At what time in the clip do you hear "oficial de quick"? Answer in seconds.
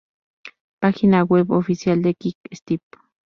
1.51-2.37